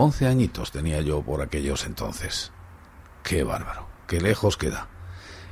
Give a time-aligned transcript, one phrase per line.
[0.00, 2.52] Once añitos tenía yo por aquellos entonces.
[3.24, 4.86] Qué bárbaro, qué lejos queda.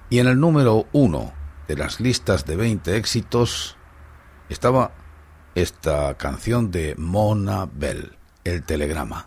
[0.09, 1.33] Y en el número uno
[1.67, 3.77] de las listas de 20 éxitos
[4.49, 4.93] estaba
[5.57, 9.27] esta canción de Mona Bell, El Telegrama.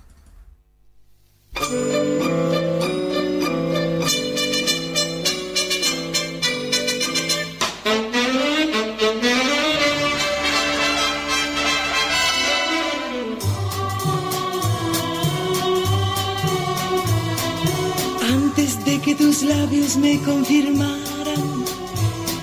[19.99, 21.65] Me confirmaran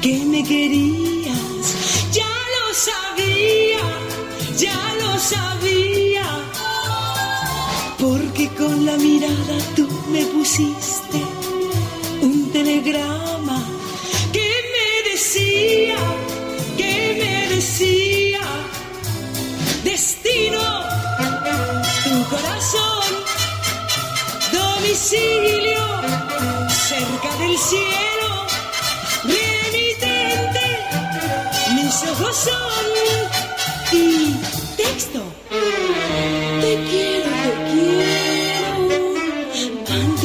[0.02, 1.64] que me querías,
[2.12, 3.84] ya lo sabía,
[4.58, 6.26] ya lo sabía,
[7.98, 10.85] porque con la mirada tú me pusiste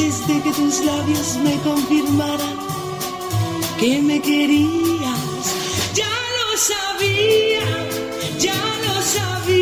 [0.02, 2.56] Antes de que tus labios me confirmaran
[3.78, 5.44] que me querías,
[5.94, 7.62] ya lo sabía,
[8.36, 9.61] ya lo sabía.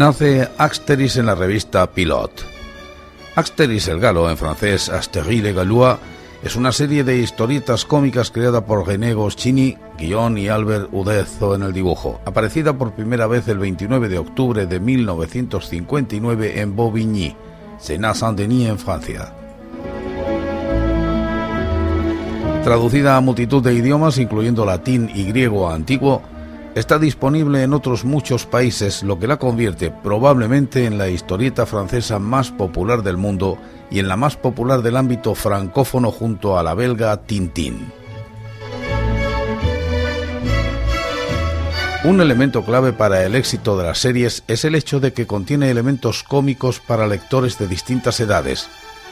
[0.00, 2.30] Nace Axteris en la revista Pilot.
[3.34, 5.98] Axteris el Galo, en francés Astérie le Galois,
[6.42, 11.64] es una serie de historietas cómicas creada por René Goscinny, guion y Albert Udezo en
[11.64, 17.36] el dibujo, aparecida por primera vez el 29 de octubre de 1959 en Bobigny,
[17.78, 19.34] Senat-Saint-Denis en Francia.
[22.64, 26.22] Traducida a multitud de idiomas, incluyendo latín y griego antiguo,
[26.74, 32.18] está disponible en otros muchos países, lo que la convierte probablemente en la historieta francesa
[32.18, 33.58] más popular del mundo
[33.90, 37.92] y en la más popular del ámbito francófono junto a la belga Tintín.
[42.02, 45.70] Un elemento clave para el éxito de las series es el hecho de que contiene
[45.70, 48.68] elementos cómicos para lectores de distintas edades.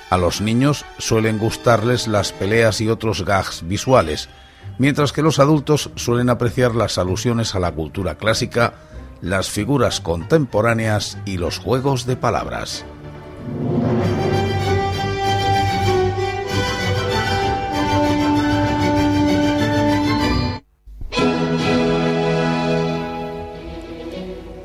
[0.08, 4.30] A los niños suelen gustarles las peleas y otros gags visuales,
[4.78, 8.74] mientras que los adultos suelen apreciar las alusiones a la cultura clásica,
[9.20, 12.84] las figuras contemporáneas y los juegos de palabras.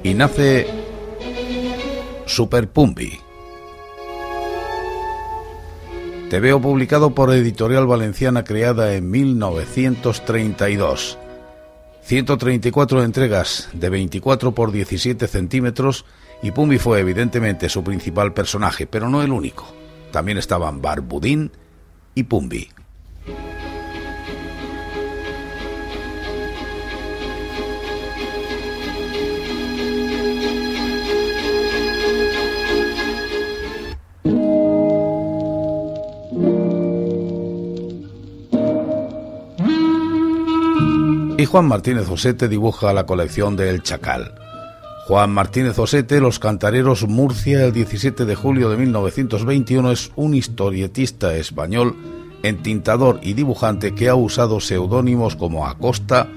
[0.04, 0.68] Y nace
[2.26, 3.33] Super Pumbi.
[6.34, 11.20] Te veo publicado por Editorial Valenciana creada en 1932.
[12.02, 16.06] 134 entregas de 24 por 17 centímetros
[16.42, 19.72] y Pumbi fue evidentemente su principal personaje, pero no el único.
[20.10, 21.52] También estaban Barbudín
[22.16, 22.68] y Pumbi.
[41.54, 44.34] Juan Martínez Osete dibuja la colección de El Chacal.
[45.06, 51.36] Juan Martínez Osete, Los Cantareros Murcia, el 17 de julio de 1921, es un historietista
[51.36, 51.96] español,
[52.42, 56.28] entintador y dibujante que ha usado seudónimos como Acosta,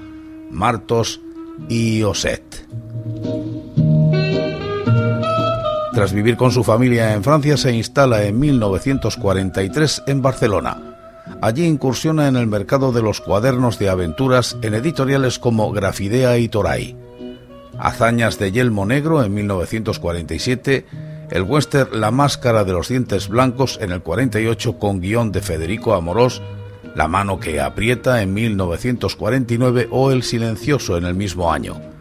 [0.51, 1.19] Martos
[1.67, 2.67] y Oset.
[5.93, 10.86] Tras vivir con su familia en Francia, se instala en 1943 en Barcelona.
[11.41, 16.47] Allí incursiona en el mercado de los cuadernos de aventuras en editoriales como Grafidea y
[16.49, 16.97] Toray.
[17.77, 20.85] Hazañas de Yelmo Negro en 1947,
[21.29, 25.93] el western La Máscara de los Dientes Blancos en el 48 con guion de Federico
[25.93, 26.41] Amorós
[26.95, 31.96] La mano que aprieta en 1949 o El silencioso en el mismo año.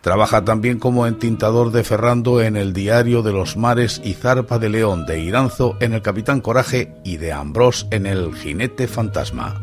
[0.00, 4.70] Trabaja también como entintador de Ferrando en el Diario de los Mares y Zarpa de
[4.70, 9.62] León de Iranzo en El Capitán Coraje y de Ambrós en El Jinete Fantasma.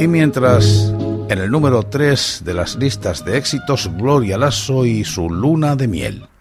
[0.00, 0.92] Y mientras
[1.28, 5.88] en el número 3 de las listas de éxitos, Gloria Lasso y su luna de
[5.88, 6.31] miel.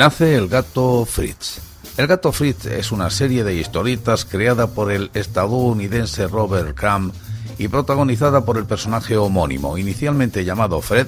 [0.00, 1.60] Nace El gato Fritz.
[1.98, 7.12] El gato Fritz es una serie de historietas creada por el estadounidense Robert Crumb
[7.58, 11.06] y protagonizada por el personaje homónimo, inicialmente llamado Fred,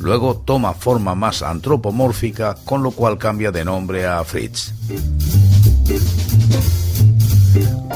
[0.00, 4.72] luego toma forma más antropomórfica, con lo cual cambia de nombre a Fritz.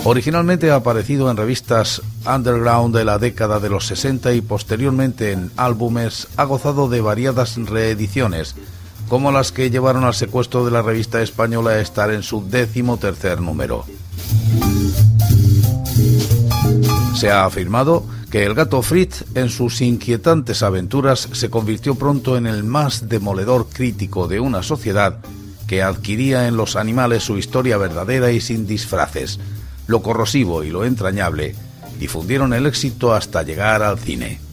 [0.05, 5.51] Originalmente ha aparecido en revistas underground de la década de los 60 y posteriormente en
[5.57, 8.55] álbumes, ha gozado de variadas reediciones,
[9.09, 12.97] como las que llevaron al secuestro de la revista española a estar en su décimo
[12.97, 13.85] tercer número.
[17.15, 22.47] Se ha afirmado que el gato Fritz en sus inquietantes aventuras se convirtió pronto en
[22.47, 25.19] el más demoledor crítico de una sociedad
[25.67, 29.41] que adquiría en los animales su historia verdadera y sin disfraces.
[29.87, 31.55] Lo corrosivo y lo entrañable
[31.99, 34.46] difundieron el éxito hasta llegar al cine.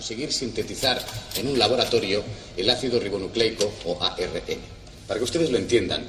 [0.00, 0.98] Conseguir sintetizar
[1.36, 2.24] en un laboratorio
[2.56, 4.58] el ácido ribonucleico o ARN.
[5.06, 6.02] Para que ustedes lo entiendan,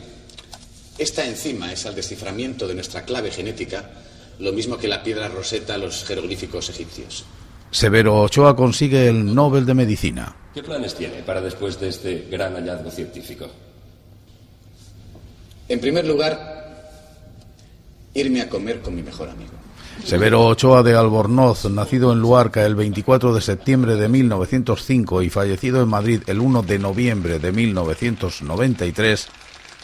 [0.97, 3.89] esta enzima es al desciframiento de nuestra clave genética
[4.39, 7.25] lo mismo que la piedra roseta a los jeroglíficos egipcios.
[7.69, 10.37] Severo Ochoa consigue el Nobel de Medicina.
[10.53, 13.47] ¿Qué planes tiene para después de este gran hallazgo científico?
[15.67, 16.93] En primer lugar,
[18.13, 19.60] irme a comer con mi mejor amigo.
[20.03, 25.81] Severo Ochoa de Albornoz, nacido en Luarca el 24 de septiembre de 1905 y fallecido
[25.81, 29.27] en Madrid el 1 de noviembre de 1993,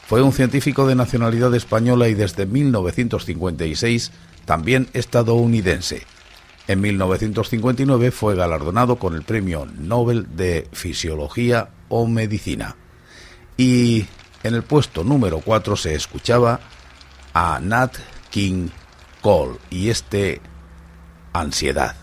[0.07, 4.11] fue un científico de nacionalidad española y desde 1956
[4.45, 6.03] también estadounidense.
[6.67, 12.75] En 1959 fue galardonado con el Premio Nobel de Fisiología o Medicina.
[13.55, 14.05] Y
[14.43, 16.59] en el puesto número 4 se escuchaba
[17.33, 17.95] a Nat
[18.29, 18.69] King
[19.69, 20.39] y este
[21.34, 21.96] ansiedad.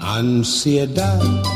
[0.00, 1.55] Ansiedad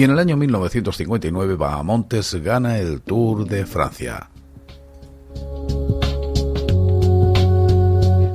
[0.00, 4.30] Y en el año 1959 Bahamontes gana el Tour de Francia.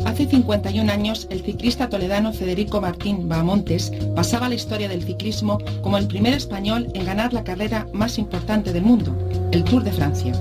[0.06, 5.98] Hace 51 años, el ciclista toledano Federico Martín Bahamontes pasaba la historia del ciclismo como
[5.98, 9.18] el primer español en ganar la carrera más importante del mundo,
[9.52, 10.34] el Tour de Francia.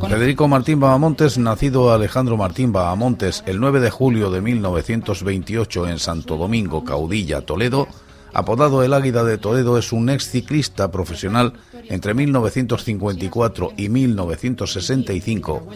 [0.00, 6.36] Federico Martín Bahamontes, nacido Alejandro Martín Bahamontes el 9 de julio de 1928 en Santo
[6.36, 7.86] Domingo, Caudilla, Toledo,
[8.34, 11.54] apodado el Águila de Toledo, es un ex ciclista profesional
[11.88, 15.66] entre 1954 y 1965,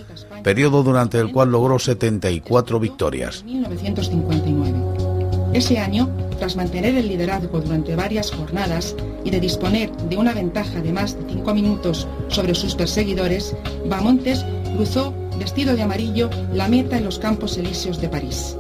[0.43, 3.45] periodo durante el cual logró 74 victorias.
[3.45, 5.19] 1959.
[5.55, 10.81] Ese año, tras mantener el liderazgo durante varias jornadas y de disponer de una ventaja
[10.81, 14.45] de más de cinco minutos sobre sus perseguidores, Bamontes
[14.77, 18.57] cruzó, vestido de amarillo, la meta en los Campos Elíseos de París.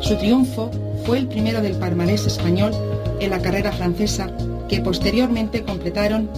[0.00, 0.70] Su triunfo
[1.04, 2.72] fue el primero del palmarés español
[3.24, 4.30] en la carrera francesa
[4.68, 6.28] que posteriormente completaron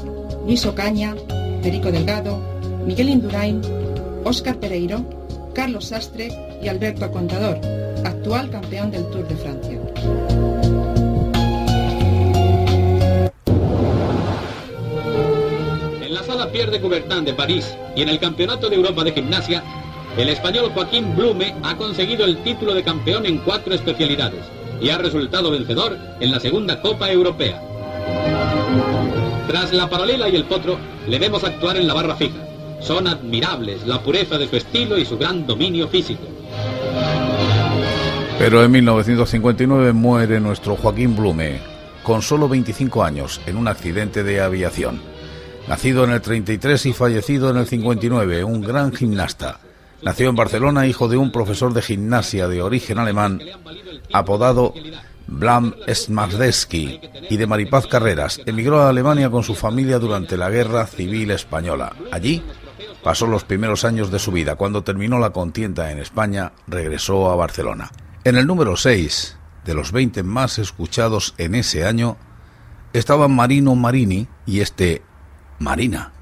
[0.47, 1.15] Luis Ocaña,
[1.63, 2.39] Federico Delgado,
[2.87, 3.63] Miguel Indurain,
[4.25, 5.05] Óscar Pereiro,
[5.55, 6.29] Carlos Sastre
[6.63, 7.59] y Alberto Contador,
[8.05, 9.81] actual campeón del Tour de Francia.
[16.03, 19.13] En la sala Pierre de Coubertin de París y en el Campeonato de Europa de
[19.13, 19.63] Gimnasia,
[20.19, 24.43] el español Joaquín Blume ha conseguido el título de campeón en cuatro especialidades
[24.81, 27.61] y ha resultado vencedor en la segunda Copa Europea.
[29.47, 32.47] Tras la paralela y el potro, le vemos actuar en la barra fija.
[32.81, 36.25] Son admirables la pureza de su estilo y su gran dominio físico.
[38.39, 41.61] Pero en 1959 muere nuestro Joaquín Blume,
[42.03, 45.01] con solo 25 años, en un accidente de aviación.
[45.69, 49.61] Nacido en el 33 y fallecido en el 59, un gran gimnasta.
[50.05, 53.41] Nació en Barcelona, hijo de un profesor de gimnasia de origen alemán,
[54.13, 54.75] apodado
[55.27, 58.41] Blam Smarsdeski, y de Maripaz Carreras.
[58.45, 61.95] Emigró a Alemania con su familia durante la Guerra Civil Española.
[62.13, 62.43] Allí
[63.03, 64.57] pasó los primeros años de su vida.
[64.57, 67.91] Cuando terminó la contienda en España, regresó a Barcelona.
[68.25, 72.17] En el número 6 de los 20 más escuchados en ese año
[72.93, 75.03] estaban Marino Marini y este
[75.59, 76.13] Marina.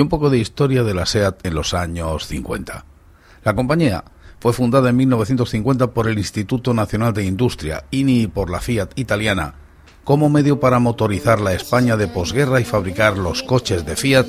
[0.00, 2.84] Un poco de historia de la SEAT en los años 50.
[3.44, 4.04] La compañía
[4.38, 8.88] fue fundada en 1950 por el Instituto Nacional de Industria, INI y por la Fiat
[8.96, 9.54] italiana,
[10.04, 14.26] como medio para motorizar la España de posguerra y fabricar los coches de Fiat,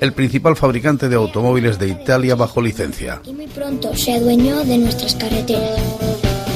[0.00, 3.20] el principal fabricante de automóviles de Italia bajo licencia.
[3.24, 5.80] Y muy pronto se adueñó de nuestras carreteras.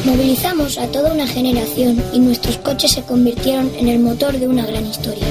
[0.04, 4.64] Movilizamos a toda una generación y nuestros coches se convirtieron en el motor de una
[4.66, 5.26] gran historia.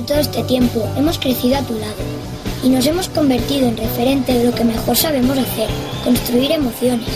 [0.00, 1.94] De todo este tiempo hemos crecido a tu lado
[2.64, 5.68] y nos hemos convertido en referente de lo que mejor sabemos hacer,
[6.04, 7.08] construir emociones.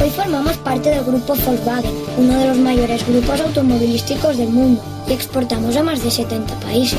[0.00, 5.12] Hoy formamos parte del grupo Volkswagen, uno de los mayores grupos automovilísticos del mundo, y
[5.12, 6.98] exportamos a más de 70 países.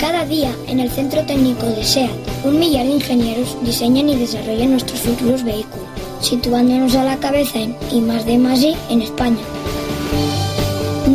[0.00, 2.10] Cada día, en el centro técnico de SEAT,
[2.44, 5.88] un millar de ingenieros diseñan y desarrollan nuestros futuros vehículos,
[6.20, 9.40] situándonos a la cabeza en I D I en España.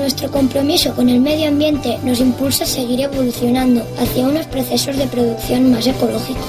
[0.03, 5.07] Nuestro compromiso con el medio ambiente nos impulsa a seguir evolucionando hacia unos procesos de
[5.07, 6.43] producción más ecológicos,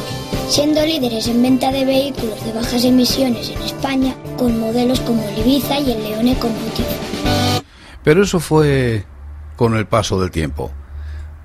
[0.48, 5.38] siendo líderes en venta de vehículos de bajas emisiones en España con modelos como el
[5.38, 6.88] Ibiza y el León Ecomotive.
[8.02, 9.04] Pero eso fue
[9.54, 10.72] con el paso del tiempo.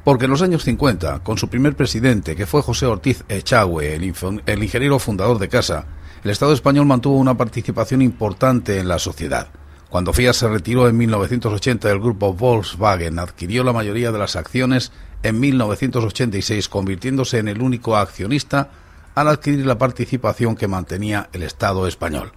[0.03, 4.13] Porque en los años 50, con su primer presidente, que fue José Ortiz Echagüe, el,
[4.47, 5.85] el ingeniero fundador de Casa,
[6.23, 9.49] el Estado español mantuvo una participación importante en la sociedad.
[9.89, 14.91] Cuando Fiat se retiró en 1980 del grupo Volkswagen, adquirió la mayoría de las acciones
[15.23, 18.69] en 1986, convirtiéndose en el único accionista
[19.15, 22.31] al adquirir la participación que mantenía el Estado español.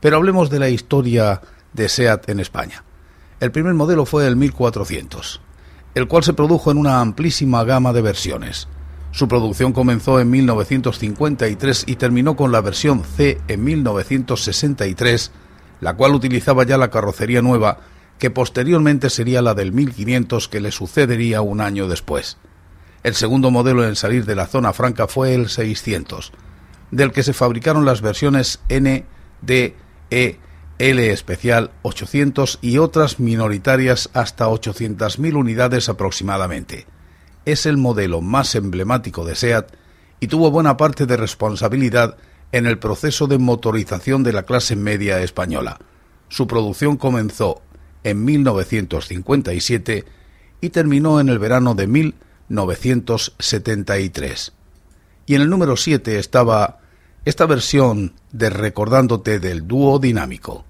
[0.00, 2.84] Pero hablemos de la historia de SEAT en España.
[3.40, 5.40] El primer modelo fue el 1400,
[5.96, 8.68] el cual se produjo en una amplísima gama de versiones.
[9.10, 15.32] Su producción comenzó en 1953 y terminó con la versión C en 1963
[15.80, 17.78] la cual utilizaba ya la carrocería nueva,
[18.18, 22.36] que posteriormente sería la del 1500 que le sucedería un año después.
[23.04, 26.32] El segundo modelo en salir de la zona franca fue el 600,
[26.90, 29.04] del que se fabricaron las versiones N,
[29.40, 29.76] D,
[30.10, 30.38] E,
[30.78, 36.86] L especial 800 y otras minoritarias hasta 800.000 unidades aproximadamente.
[37.44, 39.72] Es el modelo más emblemático de SEAT
[40.20, 42.16] y tuvo buena parte de responsabilidad
[42.52, 45.80] en el proceso de motorización de la clase media española.
[46.28, 47.60] Su producción comenzó
[48.04, 50.04] en 1957
[50.60, 54.52] y terminó en el verano de 1973.
[55.26, 56.78] Y en el número 7 estaba
[57.24, 60.64] esta versión de Recordándote del dúo dinámico.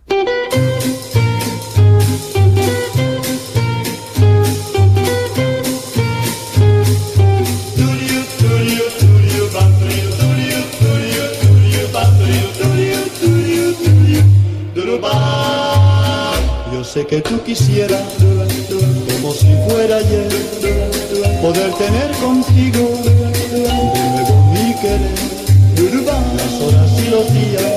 [16.99, 18.03] Sé que tú quisieras,
[19.13, 20.29] como si fuera ayer,
[21.41, 23.13] poder tener contigo de
[24.53, 25.29] mi querer.
[26.39, 27.73] Las horas y los días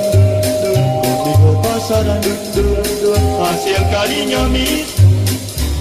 [1.03, 2.21] contigo pasarán,
[3.51, 5.05] así el cariño mismo,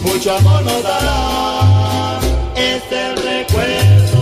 [0.02, 2.20] mucho amor nos dará.
[2.56, 4.20] Es el recuerdo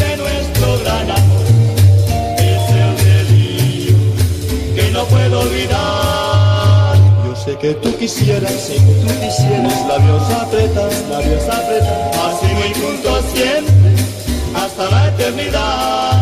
[0.00, 1.46] de nuestro gran amor,
[2.38, 3.96] es el delirio
[4.74, 6.05] que no puedo olvidar.
[7.66, 13.96] Que tú quisieras, que tú quisieras, labios apretas, labios apretas, así muy juntos siempre,
[14.54, 16.16] hasta la eternidad.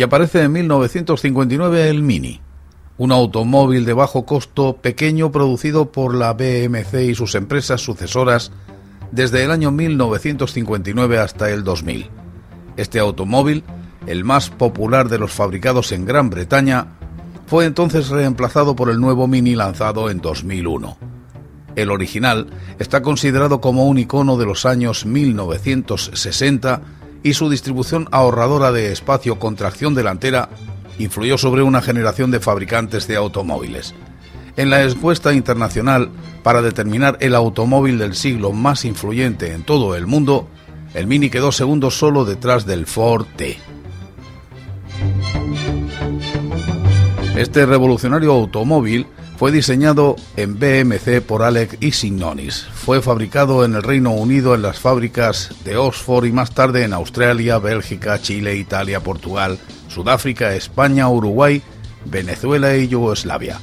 [0.00, 2.40] Y aparece en 1959 el Mini,
[2.96, 8.50] un automóvil de bajo costo pequeño producido por la BMC y sus empresas sucesoras
[9.12, 12.08] desde el año 1959 hasta el 2000.
[12.78, 13.62] Este automóvil,
[14.06, 16.96] el más popular de los fabricados en Gran Bretaña,
[17.46, 20.96] fue entonces reemplazado por el nuevo Mini lanzado en 2001.
[21.76, 22.46] el original,
[22.78, 29.38] está considerado como un icono de los años 1960 y su distribución ahorradora de espacio
[29.38, 30.48] con tracción delantera
[30.98, 33.94] influyó sobre una generación de fabricantes de automóviles.
[34.56, 36.10] En la encuesta internacional
[36.42, 40.48] para determinar el automóvil del siglo más influyente en todo el mundo,
[40.94, 43.58] el Mini quedó segundo solo detrás del Ford T.
[47.36, 49.06] Este revolucionario automóvil
[49.40, 52.66] fue diseñado en BMC por Alec Isignonis.
[52.74, 56.92] Fue fabricado en el Reino Unido en las fábricas de Oxford y más tarde en
[56.92, 61.62] Australia, Bélgica, Chile, Italia, Portugal, Sudáfrica, España, Uruguay,
[62.04, 63.58] Venezuela y Yugoslavia.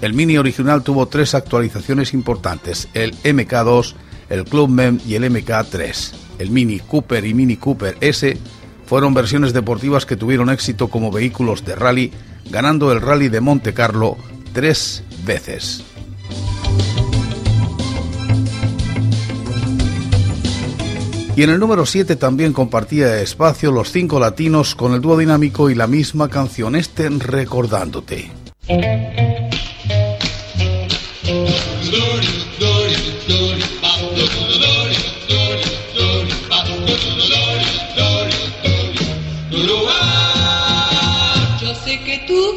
[0.00, 3.94] El Mini original tuvo tres actualizaciones importantes, el MK2,
[4.28, 6.12] el Clubman y el MK3.
[6.38, 8.38] El Mini Cooper y Mini Cooper S
[8.86, 12.12] fueron versiones deportivas que tuvieron éxito como vehículos de rally,
[12.52, 14.16] ganando el Rally de Monte Carlo
[14.52, 15.84] tres veces.
[21.34, 25.70] Y en el número 7 también compartía espacio los cinco latinos con el dúo dinámico
[25.70, 28.30] y la misma canción, este recordándote.
[41.60, 42.56] Yo sé que tú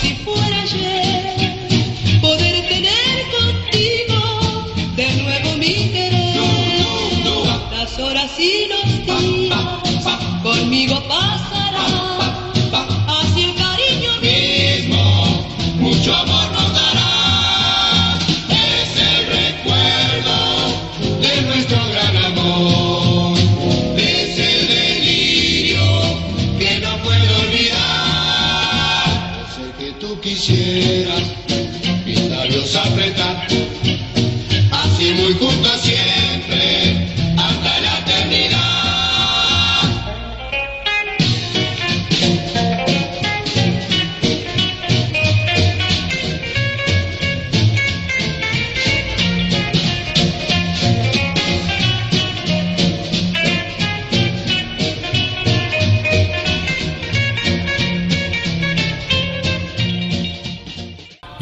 [0.00, 0.53] si fuera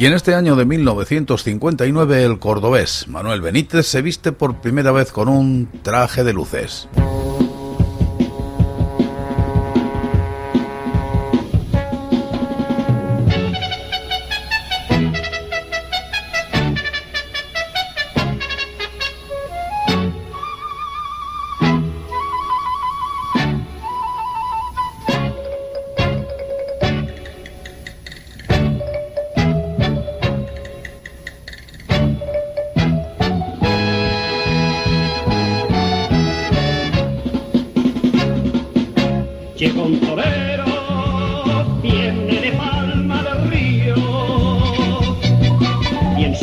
[0.02, 5.12] Y en este año de 1959 el cordobés Manuel Benítez se viste por primera vez
[5.12, 6.88] con un traje de luces.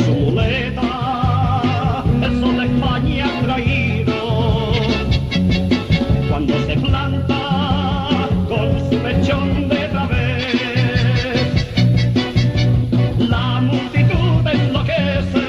[0.04, 1.62] Su muleta
[2.22, 4.72] el sol de España ha traído.
[6.28, 10.46] Cuando se planta con su mechón de través,
[13.18, 15.48] la multitud enloquece,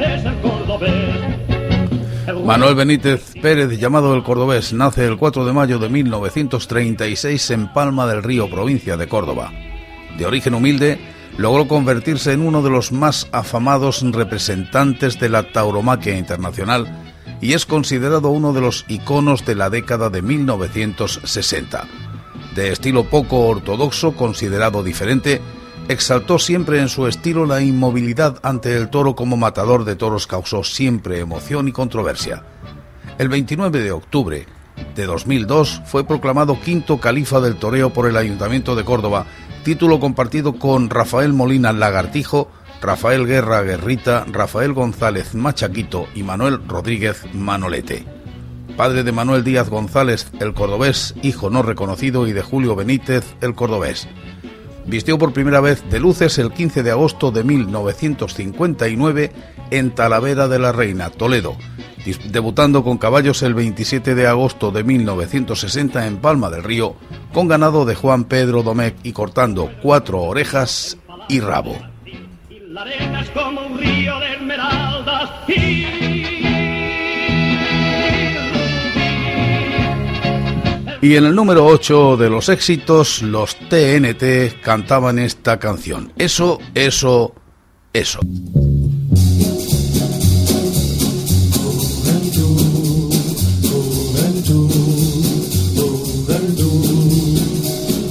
[0.00, 1.28] es el cordobés.
[2.44, 8.06] Manuel Benítez Pérez, llamado el Cordobés, nace el 4 de mayo de 1936 en Palma
[8.06, 9.52] del Río, provincia de Córdoba.
[10.16, 10.98] De origen humilde,
[11.38, 16.86] logró convertirse en uno de los más afamados representantes de la tauromaquia internacional
[17.40, 21.86] y es considerado uno de los iconos de la década de 1960.
[22.56, 25.40] De estilo poco ortodoxo, considerado diferente,
[25.88, 30.64] exaltó siempre en su estilo la inmovilidad ante el toro como matador de toros causó
[30.64, 32.42] siempre emoción y controversia.
[33.16, 34.46] El 29 de octubre
[34.96, 39.26] de 2002 fue proclamado quinto califa del toreo por el Ayuntamiento de Córdoba,
[39.68, 42.50] título compartido con Rafael Molina Lagartijo,
[42.80, 48.06] Rafael Guerra Guerrita, Rafael González Machaquito y Manuel Rodríguez Manolete.
[48.78, 53.54] Padre de Manuel Díaz González, el cordobés, hijo no reconocido, y de Julio Benítez, el
[53.54, 54.08] cordobés.
[54.86, 59.32] Vistió por primera vez de luces el 15 de agosto de 1959
[59.70, 61.58] en Talavera de la Reina, Toledo,
[62.30, 66.94] debutando con caballos el 27 de agosto de 1960 en Palma del Río,
[67.32, 70.96] con ganado de Juan Pedro Domecq y cortando cuatro orejas
[71.28, 71.76] y rabo.
[72.50, 72.58] Y
[81.00, 86.12] Y en el número 8 de los éxitos, los TNT cantaban esta canción.
[86.18, 87.34] Eso, eso,
[87.92, 88.18] eso.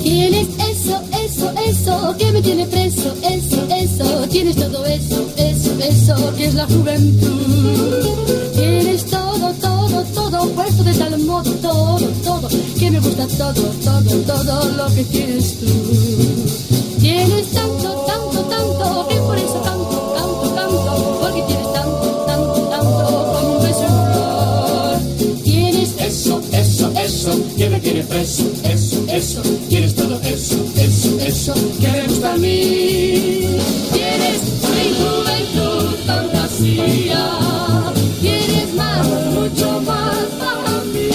[0.04, 6.36] Tienes eso, eso, eso, que me tiene preso, eso, eso, tienes todo eso, eso, eso,
[6.38, 8.06] que es la juventud.
[8.54, 12.48] Tienes todo, todo, todo, puesto de tal modo, todo, todo,
[12.78, 15.66] que me gusta todo, todo, todo lo que tienes tú.
[17.00, 17.97] Tienes tanto,
[28.18, 33.60] preso, eso, eso, tienes todo eso, eso, eso, que me gusta a mí.
[33.94, 34.42] Tienes
[34.74, 37.24] mi juventud, fantasía.
[38.20, 41.10] Tienes más, mucho más para mí.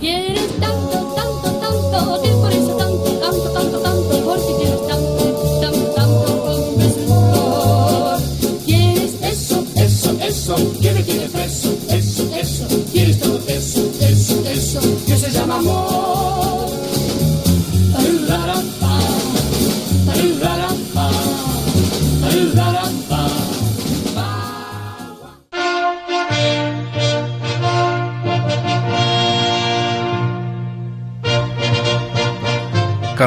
[0.00, 5.22] Tienes tanto, tanto, tanto, que por eso tanto, tanto, tanto, tanto, porque tienes tanto,
[5.60, 8.16] tanto, tanto, como un beso.
[8.64, 12.03] Tienes Eso, eso, eso, tiene preso, eso, eso,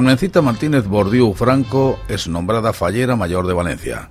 [0.08, 4.10] Carmencita Martínez Bordiú Franco es nombrada fallera mayor de Valencia.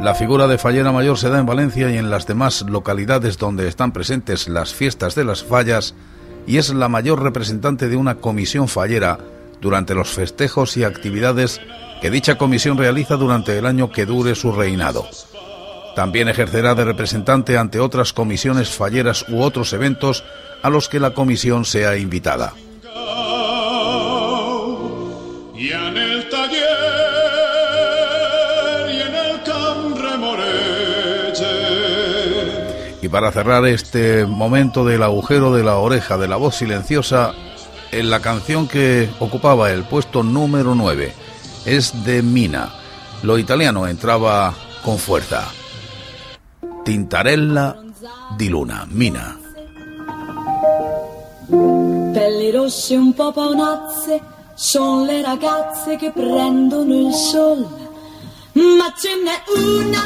[0.00, 3.66] La figura de fallera mayor se da en Valencia y en las demás localidades donde
[3.66, 5.96] están presentes las fiestas de las fallas
[6.46, 9.18] y es la mayor representante de una comisión fallera
[9.60, 11.60] durante los festejos y actividades
[12.00, 15.08] que dicha comisión realiza durante el año que dure su reinado.
[15.96, 20.24] También ejercerá de representante ante otras comisiones falleras u otros eventos
[20.62, 22.52] a los que la comisión sea invitada.
[25.56, 26.60] Y en el taller
[28.90, 31.46] y en el Can Remorege.
[33.00, 37.32] Y para cerrar este momento del agujero de la oreja de la voz silenciosa,
[37.90, 41.14] en la canción que ocupaba el puesto número 9
[41.64, 42.74] es de Mina.
[43.22, 44.52] Lo italiano entraba
[44.84, 45.48] con fuerza.
[46.86, 47.82] Tintarella
[48.36, 49.36] di Luna, Mina.
[51.48, 54.22] Pelli rosse un po' paonazze,
[54.54, 57.66] sono le ragazze che prendono il sole.
[58.52, 60.00] Ma ce n'è una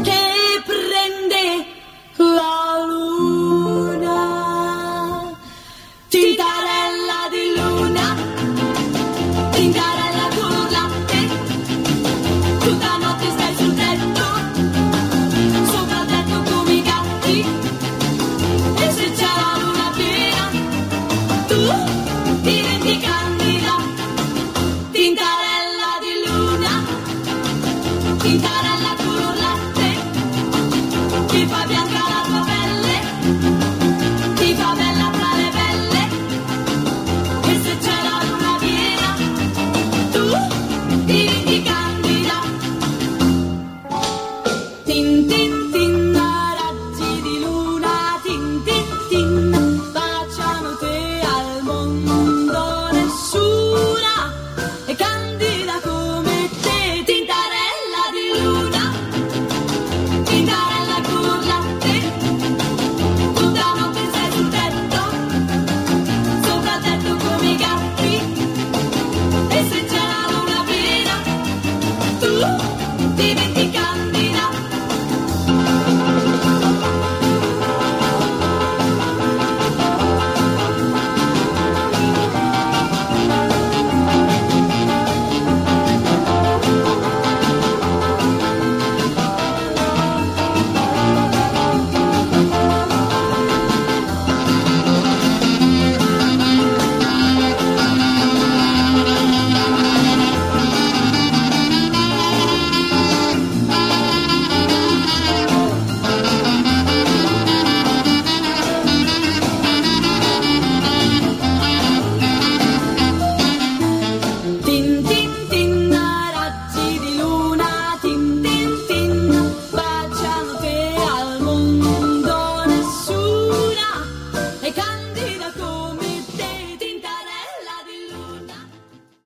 [0.00, 1.66] che prende
[2.16, 3.21] la luna.